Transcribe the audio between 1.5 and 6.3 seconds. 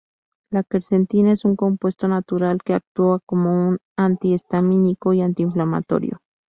compuesto natural que actúa como un antihistamínico y antiinflamatorio.